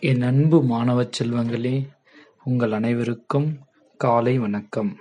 [0.00, 1.88] என் அன்பு மாணவச் செல்வங்களே,
[2.44, 3.58] உங்கள் அனைவருக்கும்
[3.96, 4.98] காலை வணக்கம்.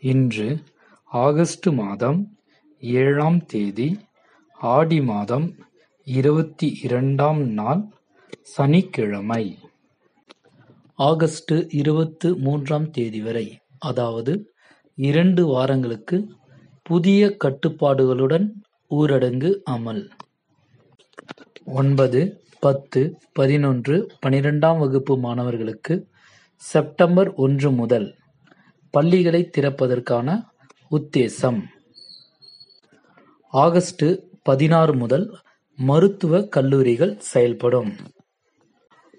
[0.00, 0.58] இன்று
[1.04, 2.38] ஆகஸ்ட் மாதம்
[2.80, 3.98] ஏழாம் தேதி
[4.58, 5.54] ஆடி மாதம்
[6.04, 7.88] இருபத்தி இரண்டாம் நாள்
[8.42, 9.58] சனிக்கிழமை.
[10.94, 14.52] ஆகஸ்ட் இருபத்து மூன்றாம் தேதி வரை, அதாவது
[14.94, 16.36] இரண்டு வாரங்களுக்கு
[16.82, 18.52] புதிய கட்டுப்பாடுகளுடன்
[18.90, 20.10] ஊரடங்கு அமல்.
[21.64, 26.08] ஒன்பது, பத்து, பதினொன்று, பனிரெண்டாம் வகுப்பு மாணவர்களுக்கு
[26.56, 28.14] செப்டம்பர் ஒன்று முதல்
[28.90, 30.42] பள்ளிகளை திறப்பதற்கான
[30.90, 31.62] உத்தேசம்.
[33.48, 34.04] ஆகஸ்ட்
[34.42, 35.38] பதினாறு முதல்
[35.76, 37.92] மருத்துவ கல்லூரிகள் செயல்படும்.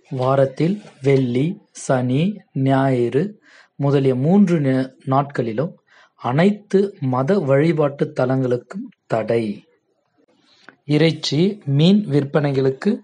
[0.10, 3.42] வாரத்தில் வெள்ளி, சனி, ஞாயிறு
[3.76, 4.60] முதலிய மூன்று
[5.06, 5.76] நாட்களிலும்
[6.16, 9.64] அனைத்து மத வழிபாட்டுத் தலங்களுக்கும் தடை.
[10.86, 12.98] இறைச்சி, மீன் விற்பனைகளுக்கு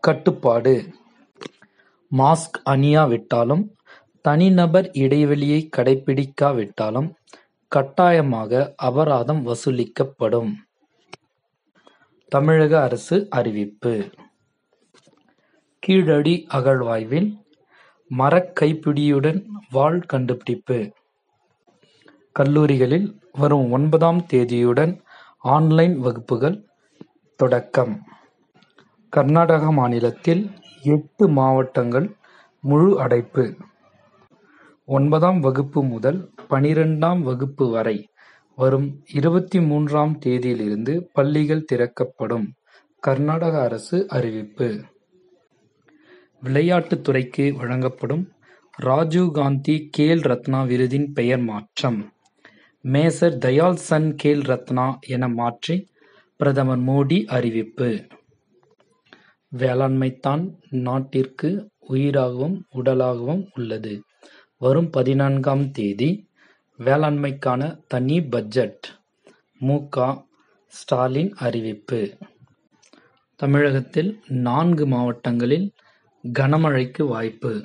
[0.00, 0.94] கட்டுப்பாடு.
[2.18, 3.64] மாஸ்க் அணியாவிட்டாலும்,
[4.20, 7.14] தனிநபர் இடைவெளியை கடைபிடிக்காவிட்டாலும்
[7.68, 10.52] கட்டாயமாக அபராதம் வசூலிக்கப்படும்.
[12.28, 14.10] தமிழக அரசு அறிவிப்பு
[15.78, 17.30] கீழடி அகழ்வாய்வில்
[18.18, 20.92] மரக்கைப்பிடியுடன் வாள் கண்டுபிடிப்பு.
[22.32, 25.00] கல்லூரிகளில் வரும் ஒன்பதாம் தேதியுடன்
[25.38, 26.64] ஆன்லைன் வகுப்புகள்
[27.36, 28.06] தொடக்கம்.
[29.16, 30.50] கர்நாடக மாநிலத்தில்
[30.82, 32.16] எட்டு மாவட்டங்கள்
[32.60, 33.56] முழு அடைப்பு.
[34.84, 38.10] ஒன்பதாம் வகுப்பு முதல் பனிரெண்டாம் வகுப்பு வரை
[38.56, 42.52] வரும் இருபத்தி மூன்றாம் தேதியிலிருந்து பள்ளிகள் திறக்கப்படும்
[43.00, 44.84] கர்நாடக அரசு அறிவிப்பு.
[46.40, 48.32] விளையாட்டுத் துறைக்கு வழங்கப்படும்
[48.76, 52.12] ராஜீவ் காந்தி கேல் ரத்னா விருதின் பெயர் மாற்றம்.
[52.84, 55.88] மேசர் தயாள் சந்த் கேல் ரத்னா என மாற்றி
[56.36, 58.06] பிரதமர் மோடி அறிவிப்பு.
[59.58, 64.02] வேளாண்மைதான் நாட்டிற்கு உயிராகவும், உடலாகவும் உள்ளது.
[64.56, 66.28] வரும் பதினான்காம் தேதி
[66.78, 68.86] வேளாண்மைக்கான தனி பட்ஜெட்
[69.58, 69.88] மு.
[69.88, 70.26] க.
[70.66, 72.16] ஸ்டாலின் அறிவிப்பு.
[73.36, 75.72] தமிழகத்தில் நான்கு மாவட்டங்களில்
[76.38, 77.64] கனமழைக்கு வாய்ப்பு.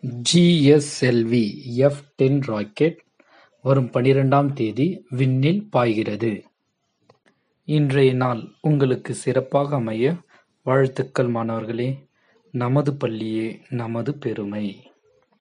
[0.00, 0.64] G.
[0.64, 1.04] S.
[1.04, 1.24] L.
[1.26, 1.64] V.
[1.64, 3.04] F ten rocket
[3.62, 6.42] வரும் பனிரண்டாம் தேதி விண்ணில் பாய்கிறது.
[7.64, 10.14] இன்றைய நாள் உங்களுக்கு சிறப்பாக அமைய
[10.66, 11.86] வாழ்த்துக்கள் மாணவர்களே!
[12.54, 14.66] நமது பள்ளியே நமது பெருமை!